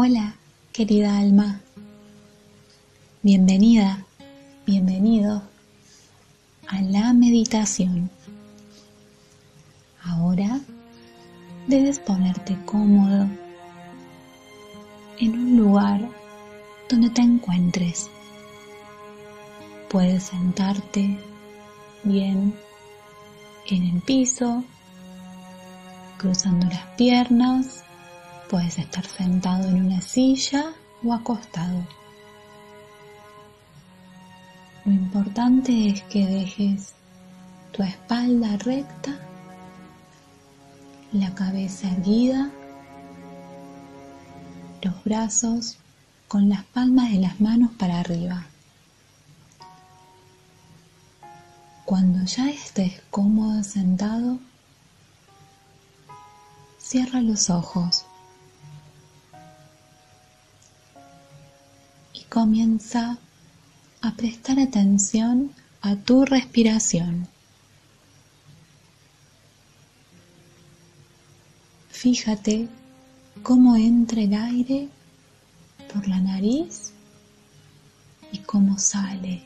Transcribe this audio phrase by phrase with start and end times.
[0.00, 0.36] Hola,
[0.72, 1.60] querida alma.
[3.20, 4.06] Bienvenida,
[4.64, 5.42] bienvenido
[6.68, 8.08] a la meditación.
[10.04, 10.60] Ahora
[11.66, 13.26] debes ponerte cómodo
[15.18, 16.08] en un lugar
[16.88, 18.08] donde te encuentres.
[19.90, 21.18] Puedes sentarte
[22.04, 22.54] bien
[23.66, 24.62] en el piso,
[26.18, 27.87] cruzando las piernas.
[28.48, 30.72] Puedes estar sentado en una silla
[31.04, 31.86] o acostado.
[34.86, 36.94] Lo importante es que dejes
[37.72, 39.18] tu espalda recta,
[41.12, 42.50] la cabeza erguida,
[44.80, 45.76] los brazos
[46.26, 48.46] con las palmas de las manos para arriba.
[51.84, 54.38] Cuando ya estés cómodo sentado,
[56.78, 58.06] cierra los ojos
[62.28, 63.18] comienza
[64.00, 67.26] a prestar atención a tu respiración.
[71.90, 72.68] Fíjate
[73.42, 74.88] cómo entra el aire
[75.92, 76.92] por la nariz
[78.30, 79.42] y cómo sale.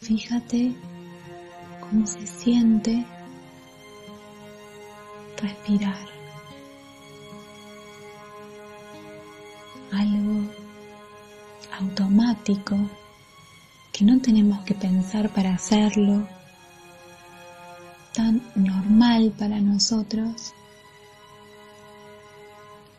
[0.00, 0.72] Fíjate
[1.80, 3.06] cómo se siente
[5.40, 6.21] respirar.
[9.92, 10.50] Algo
[11.78, 12.76] automático
[13.92, 16.26] que no tenemos que pensar para hacerlo,
[18.14, 20.52] tan normal para nosotros.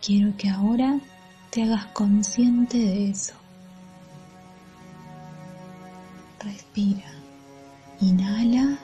[0.01, 0.99] Quiero que ahora
[1.49, 3.33] te hagas consciente de eso.
[6.39, 7.11] Respira.
[8.01, 8.77] Inhala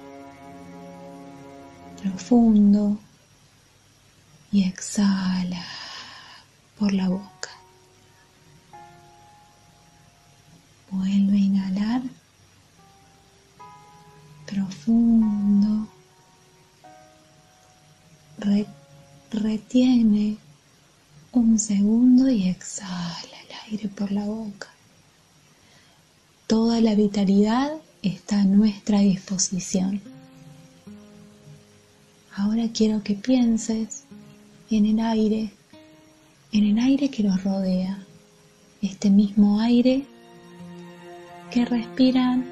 [2.01, 2.97] profundo
[4.51, 5.65] y exhala
[6.77, 7.38] por la boca.
[10.99, 12.01] Vuelve a inhalar
[14.45, 15.87] profundo.
[19.31, 20.35] retiene
[21.31, 24.67] un segundo y exhala el aire por la boca.
[26.47, 27.71] Toda la vitalidad
[28.01, 30.01] está a nuestra disposición.
[32.35, 34.03] Ahora quiero que pienses
[34.69, 35.53] en el aire,
[36.51, 38.03] en el aire que nos rodea,
[38.81, 40.05] este mismo aire
[41.51, 42.45] que respiran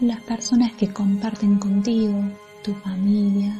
[0.00, 2.22] las personas que comparten contigo,
[2.64, 3.54] tu familia,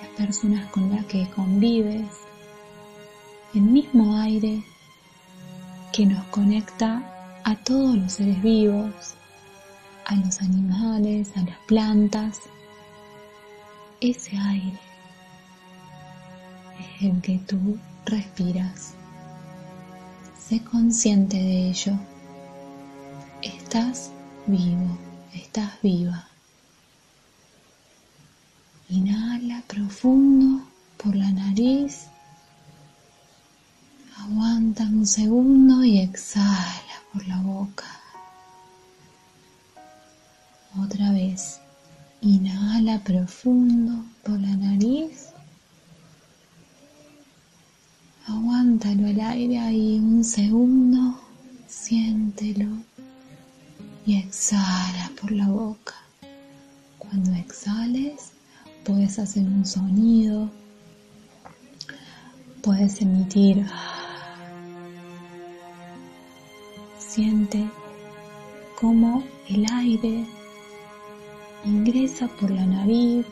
[0.00, 2.06] las personas con las que convives,
[3.54, 4.64] el mismo aire
[5.92, 9.14] que nos conecta a todos los seres vivos,
[10.06, 12.40] a los animales, a las plantas,
[14.00, 14.80] ese aire
[16.80, 18.94] es el que tú respiras.
[20.38, 21.92] Sé consciente de ello.
[23.72, 24.10] Estás
[24.46, 24.98] vivo,
[25.32, 26.28] estás viva.
[28.90, 30.62] Inhala profundo
[30.98, 32.08] por la nariz.
[34.18, 37.86] Aguanta un segundo y exhala por la boca.
[40.78, 41.58] Otra vez.
[42.20, 45.28] Inhala profundo por la nariz.
[48.26, 51.18] Aguántalo el aire ahí un segundo.
[51.66, 52.91] Siéntelo
[54.04, 55.94] y exhala por la boca.
[56.98, 58.32] Cuando exhales,
[58.84, 60.50] puedes hacer un sonido,
[62.62, 63.66] puedes emitir.
[66.98, 67.68] Siente
[68.80, 70.26] cómo el aire
[71.64, 73.26] ingresa por la nariz,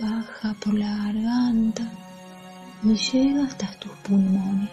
[0.00, 1.90] baja por la garganta
[2.82, 4.70] y llega hasta tus pulmones.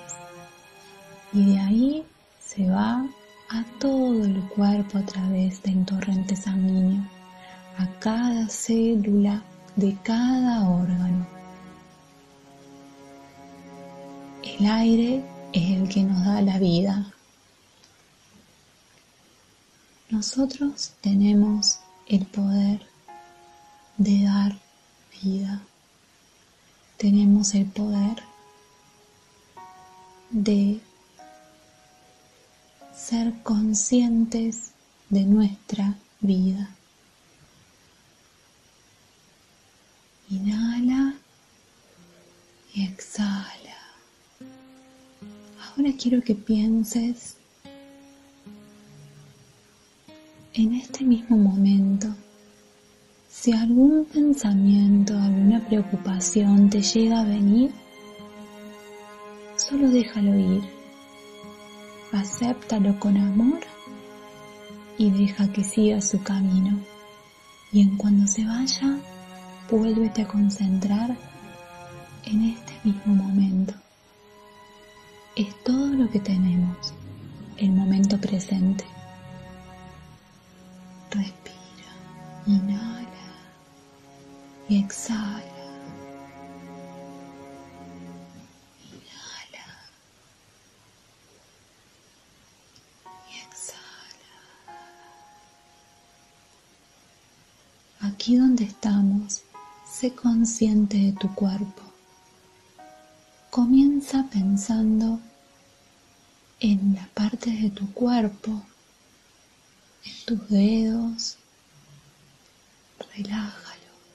[1.34, 2.06] Y de ahí
[2.40, 3.06] se va
[3.50, 7.04] a todo el cuerpo a través del torrente sanguíneo,
[7.78, 9.44] a cada célula
[9.76, 11.28] de cada órgano.
[14.44, 17.12] El aire es el que nos da la vida.
[20.10, 22.86] Nosotros tenemos el poder
[23.98, 24.58] de dar
[25.24, 25.62] vida.
[26.98, 28.24] Tenemos el poder
[30.30, 30.80] de
[33.08, 34.72] ser conscientes
[35.12, 36.72] de nuestra vida.
[40.32, 41.14] Inhala
[42.74, 43.78] y exhala.
[45.62, 47.36] Ahora quiero que pienses
[50.56, 52.08] en este mismo momento.
[53.30, 57.70] Si algún pensamiento, alguna preocupación te llega a venir,
[59.58, 60.75] solo déjalo ir.
[62.16, 63.60] Acéptalo con amor
[64.98, 66.80] y deja que siga su camino.
[67.74, 69.00] Y en cuando se vaya,
[69.70, 71.18] vuélvete a concentrar
[72.24, 73.74] en este mismo momento.
[75.36, 76.94] Es todo lo que tenemos,
[77.58, 78.86] el momento presente.
[81.12, 81.92] Respira,
[82.48, 83.10] inhala
[84.70, 85.55] y exhala.
[98.06, 99.42] Aquí donde estamos,
[99.92, 101.82] sé consciente de tu cuerpo.
[103.50, 105.20] Comienza pensando
[106.60, 108.62] en las partes de tu cuerpo,
[110.04, 111.38] en tus dedos.
[113.16, 114.06] Relájalos.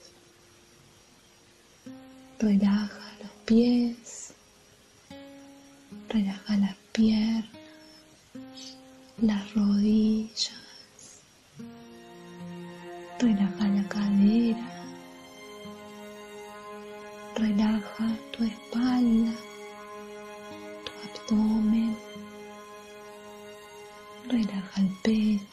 [2.39, 4.33] Relaja los pies.
[6.07, 7.49] Relaja las piernas,
[9.21, 10.60] las rodillas.
[13.21, 14.67] Relaja la cadera.
[17.35, 19.33] Relaja tu espalda,
[20.85, 21.95] tu abdomen.
[24.27, 25.50] Relaja el pecho,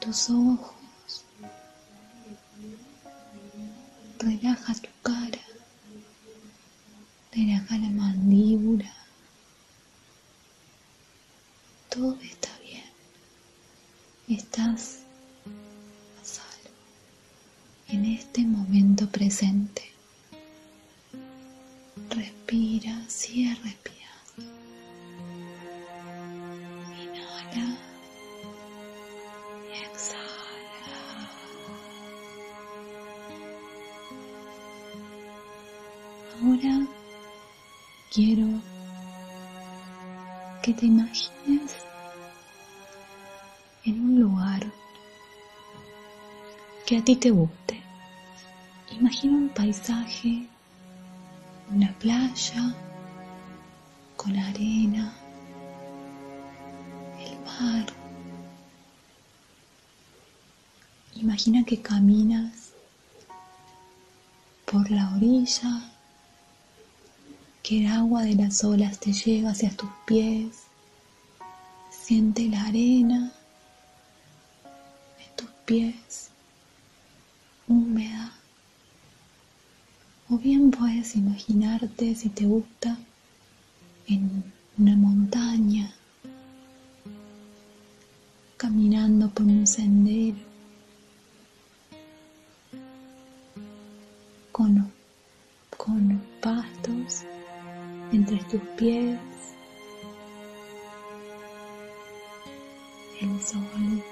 [0.00, 0.74] tus ojos.
[4.18, 5.40] Relaja tu cara.
[7.32, 8.92] Relaja la mandíbula.
[11.88, 12.84] Todo está bien.
[14.28, 15.00] Estás
[16.20, 16.76] a salvo
[17.88, 19.79] en este momento presente.
[38.10, 38.46] Quiero
[40.62, 41.76] que te imagines
[43.84, 44.66] en un lugar
[46.86, 47.80] que a ti te guste.
[48.98, 50.48] Imagina un paisaje,
[51.70, 52.74] una playa
[54.16, 55.14] con arena,
[57.20, 57.86] el mar.
[61.14, 62.72] Imagina que caminas
[64.64, 65.90] por la orilla,
[67.70, 70.64] el agua de las olas te llega hacia tus pies,
[71.88, 73.32] siente la arena
[75.24, 76.30] en tus pies
[77.68, 78.32] húmeda.
[80.28, 82.98] O bien puedes imaginarte, si te gusta,
[84.08, 84.42] en
[84.76, 85.92] una montaña,
[88.56, 90.38] caminando por un sendero,
[94.50, 94.90] con,
[95.76, 97.24] con pastos
[98.12, 99.18] entre tus pies,
[103.20, 104.02] el sol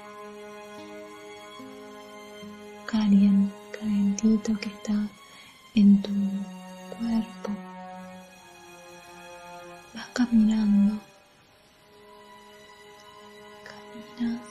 [2.85, 4.93] caliente, calentito que está
[5.75, 6.11] en tu
[6.97, 7.51] cuerpo.
[9.93, 10.99] Vas caminando,
[13.63, 14.41] caminas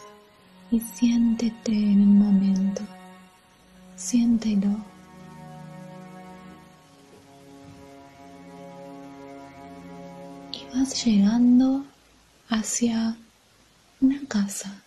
[0.70, 2.82] y siéntete en el momento,
[3.96, 4.97] siéntelo.
[10.94, 11.84] Llegando
[12.48, 13.16] hacia
[14.00, 14.82] una casa.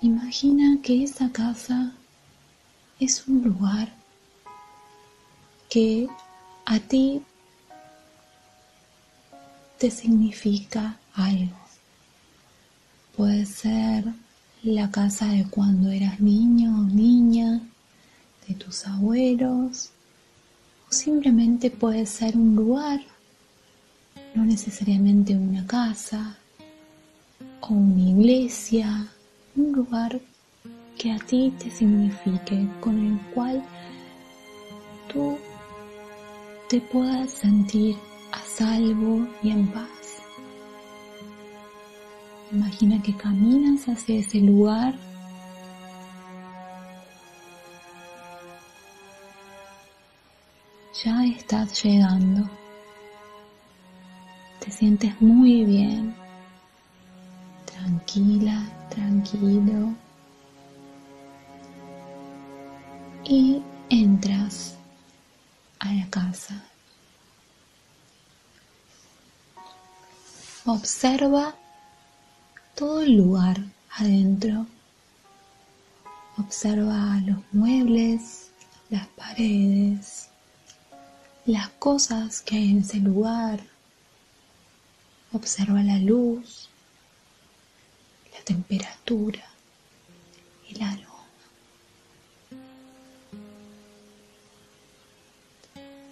[0.00, 1.92] Imagina que esa casa
[3.00, 3.92] es un lugar
[5.68, 6.08] que
[6.64, 7.22] a ti
[9.78, 11.56] te significa algo.
[13.16, 14.04] Puede ser
[14.62, 17.60] la casa de cuando eras niño o niña,
[18.46, 19.90] de tus abuelos,
[20.88, 23.00] o simplemente puede ser un lugar,
[24.34, 26.38] no necesariamente una casa
[27.60, 29.08] o una iglesia,
[29.56, 30.20] un lugar
[30.96, 33.62] que a ti te signifique, con el cual
[35.12, 35.36] tú
[36.68, 37.96] te puedas sentir
[38.32, 39.88] a salvo y en paz.
[42.50, 44.94] Imagina que caminas hacia ese lugar.
[51.04, 52.50] Ya estás llegando.
[54.58, 56.12] Te sientes muy bien.
[57.66, 59.94] Tranquila, tranquilo.
[63.24, 64.74] Y entras
[65.78, 66.64] a la casa.
[70.66, 71.54] Observa
[72.74, 73.56] todo el lugar
[73.96, 74.66] adentro.
[76.38, 78.50] Observa los muebles,
[78.90, 80.30] las paredes,
[81.48, 83.60] las cosas que hay en ese lugar.
[85.32, 86.68] Observa la luz,
[88.34, 89.44] la temperatura,
[90.68, 91.06] el aroma.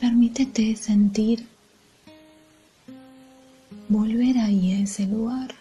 [0.01, 1.47] Permítete sentir
[3.89, 5.55] volver ahí a ese lugar.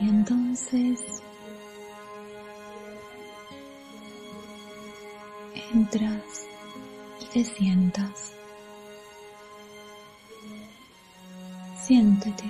[0.00, 1.00] Y entonces
[5.76, 6.46] entras
[7.20, 8.32] y te sientas.
[11.78, 12.44] Siéntete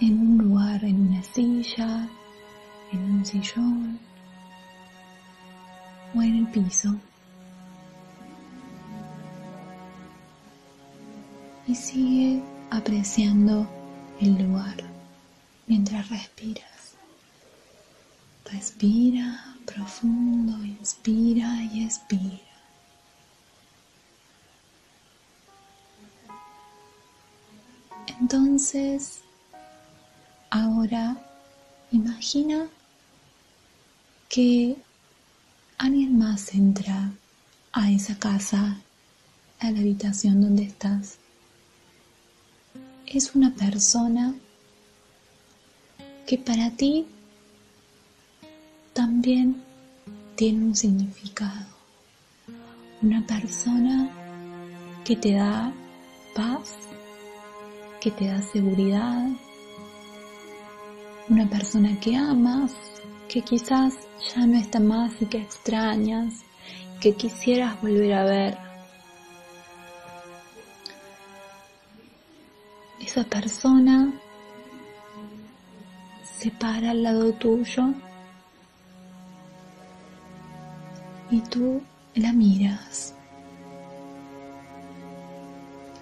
[0.00, 2.08] en un lugar, en una silla,
[2.92, 3.98] en un sillón
[6.14, 6.92] o en el piso.
[11.68, 13.68] Y sigue apreciando
[14.20, 14.78] el lugar
[15.68, 16.81] mientras respiras.
[18.44, 22.38] Respira profundo, inspira y expira.
[28.20, 29.20] Entonces,
[30.50, 31.16] ahora
[31.90, 32.68] imagina
[34.28, 34.76] que
[35.78, 37.12] alguien más entra
[37.72, 38.76] a esa casa,
[39.60, 41.18] a la habitación donde estás
[43.06, 44.34] es una persona
[46.26, 47.06] que para ti
[49.02, 49.60] también
[50.36, 51.66] tiene un significado.
[53.02, 54.08] Una persona
[55.04, 55.72] que te da
[56.36, 56.76] paz,
[58.00, 59.26] que te da seguridad.
[61.28, 62.72] Una persona que amas,
[63.28, 63.94] que quizás
[64.32, 66.34] ya no está más y que extrañas,
[67.00, 68.58] que quisieras volver a ver.
[73.00, 74.12] esa persona
[76.38, 77.92] se para al lado tuyo
[81.32, 81.82] y tú
[82.14, 83.14] la miras,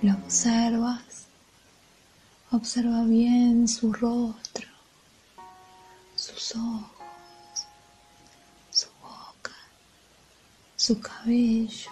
[0.02, 1.26] la observas,
[2.50, 4.68] observa bien su rostro,
[6.16, 7.66] sus ojos,
[8.70, 9.56] su boca,
[10.76, 11.90] su cabello.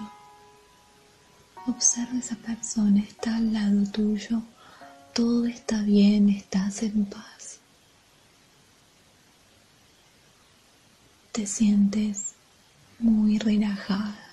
[1.67, 4.43] Observa esa persona, está al lado tuyo
[5.19, 7.59] todo está bien, estás en paz.
[11.33, 12.35] Te sientes
[12.99, 14.29] muy relajada.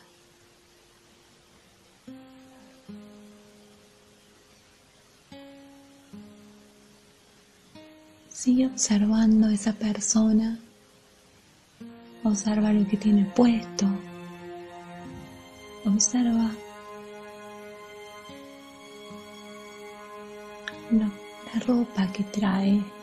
[8.29, 10.59] Sigue observando a esa persona.
[12.23, 13.87] Observa lo que tiene puesto.
[15.85, 16.51] Observa
[20.91, 22.94] la ropa que trae.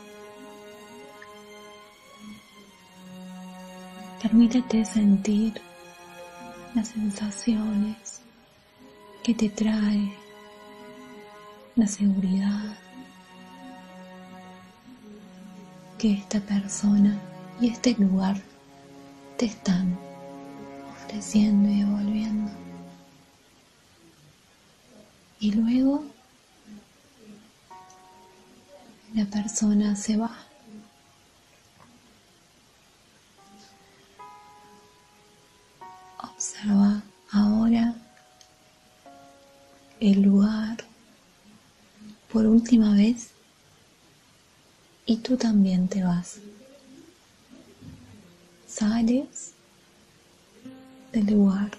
[4.23, 5.61] Permítete sentir
[6.73, 8.21] las sensaciones
[9.21, 10.13] que te trae
[11.75, 12.77] la seguridad
[15.97, 17.19] que esta persona
[17.59, 18.41] y este lugar
[19.37, 19.97] te están
[20.95, 22.51] ofreciendo y devolviendo.
[25.41, 26.05] Y luego
[29.13, 30.32] la persona se va.
[42.63, 43.31] Última vez
[45.05, 46.39] y tú también te vas.
[48.65, 49.51] Sales
[51.11, 51.71] del lugar.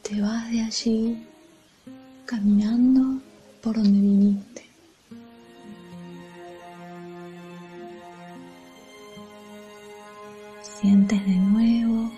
[0.00, 1.26] Te vas de allí
[2.24, 3.20] caminando
[3.60, 4.64] por donde viniste.
[10.80, 12.10] Sientes de nuevo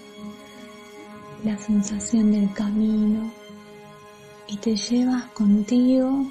[1.42, 3.37] la sensación del camino
[4.60, 6.26] te llevas contigo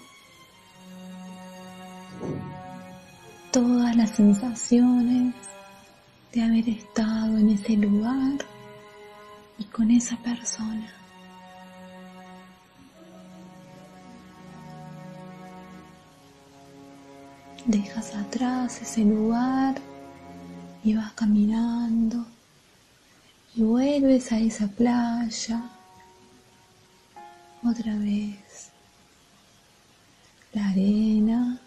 [3.51, 5.33] todas las sensaciones
[6.33, 8.39] de haber estado en ese lugar
[9.57, 10.93] y con esa persona.
[17.65, 19.75] Dejas atrás ese lugar
[20.83, 22.25] y vas caminando
[23.55, 25.76] y vuelves a esa playa
[27.69, 28.71] otra vez.
[30.53, 31.59] La arena,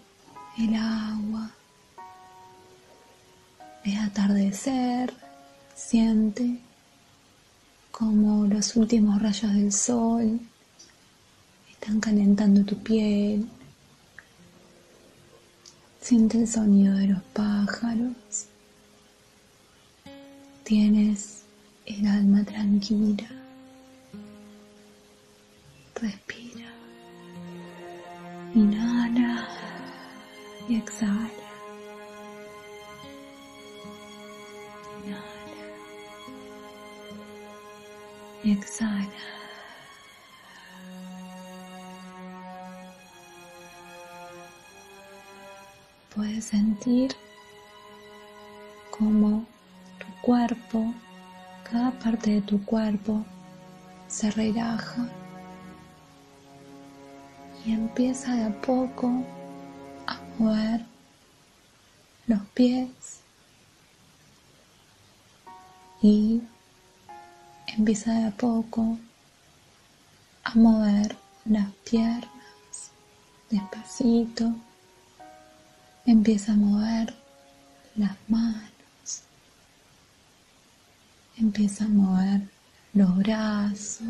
[0.58, 1.50] el agua,
[3.84, 5.12] el atardecer,
[5.74, 6.58] siente
[7.90, 10.40] como los últimos rayos del sol
[11.70, 13.48] están calentando tu piel.
[16.00, 18.12] Siente el sonido de los pájaros.
[20.64, 21.42] Tienes
[21.86, 23.39] el alma tranquila.
[26.00, 26.66] Respira.
[28.54, 29.46] Inhala
[30.66, 31.28] y exhala.
[35.04, 35.66] Inhala
[38.42, 39.10] y exhala.
[46.14, 47.14] Puedes sentir
[48.90, 49.44] como
[49.98, 50.94] tu cuerpo,
[51.70, 53.22] cada parte de tu cuerpo
[54.08, 55.06] se relaja
[57.72, 59.24] empieza de a poco
[60.06, 60.84] a mover
[62.26, 63.20] los pies
[66.02, 66.42] y
[67.66, 68.98] empieza de a poco
[70.44, 72.30] a mover las piernas
[73.50, 74.54] despacito.
[76.06, 77.14] Empieza a mover
[77.96, 79.22] las manos.
[81.36, 82.42] Empieza a mover
[82.94, 84.06] los brazos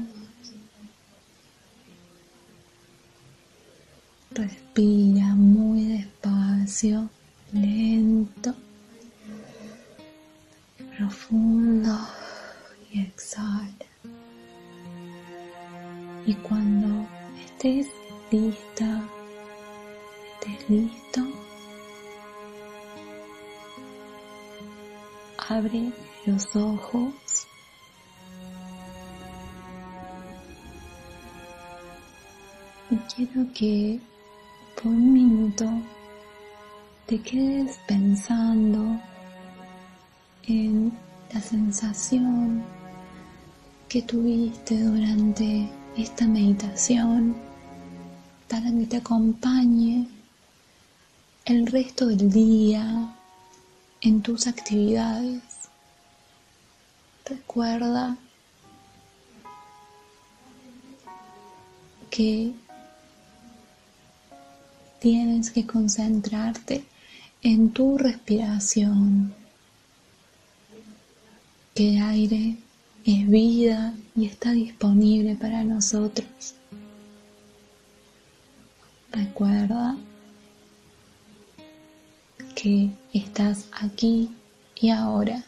[4.33, 7.11] Respira muy despacio,
[7.53, 8.55] lento,
[10.97, 11.99] profundo
[12.93, 13.75] y exhala.
[16.27, 17.09] Y cuando
[17.45, 17.89] estés
[18.31, 19.03] lista,
[20.41, 21.23] estés listo,
[25.49, 25.91] abre
[26.26, 27.49] los ojos
[32.91, 34.00] y quiero que
[34.82, 35.66] por un minuto
[37.06, 38.99] te quedes pensando
[40.45, 40.93] en
[41.32, 42.62] la sensación
[43.88, 47.36] que tuviste durante esta meditación
[48.49, 50.08] para que te acompañe
[51.45, 53.14] el resto del día
[54.00, 55.43] en tus actividades.
[57.26, 58.16] Recuerda
[62.08, 62.54] que
[65.00, 66.84] tienes que concentrarte
[67.43, 69.34] en tu respiración,
[71.75, 72.56] que el aire
[73.04, 76.54] es vida y está disponible para nosotros.
[79.10, 79.97] Recuerda
[82.54, 84.30] que estás aquí
[84.76, 85.45] y ahora.